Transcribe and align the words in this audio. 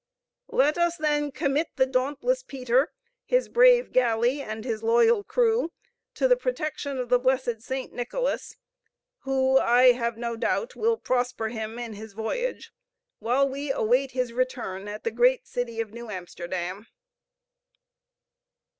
Let 0.49 0.79
us, 0.79 0.97
then, 0.97 1.31
commit 1.31 1.67
the 1.75 1.85
dauntless 1.85 2.41
Peter, 2.41 2.91
his 3.23 3.47
brave 3.47 3.91
galley, 3.91 4.41
and 4.41 4.65
his 4.65 4.81
loyal 4.81 5.23
crew, 5.23 5.71
to 6.15 6.27
the 6.27 6.35
protection 6.35 6.97
of 6.97 7.09
the 7.09 7.19
blessed 7.19 7.61
St. 7.61 7.93
Nicholas, 7.93 8.55
who, 9.25 9.59
I 9.59 9.91
have 9.91 10.17
no 10.17 10.35
doubt, 10.35 10.75
will 10.75 10.97
prosper 10.97 11.49
him 11.49 11.77
in 11.77 11.93
his 11.93 12.13
voyage, 12.13 12.71
while 13.19 13.47
we 13.47 13.71
await 13.71 14.09
his 14.13 14.33
return 14.33 14.87
at 14.87 15.03
the 15.03 15.11
great 15.11 15.45
city 15.45 15.79
of 15.79 15.91
New 15.93 16.09
Amsterdam. 16.09 16.87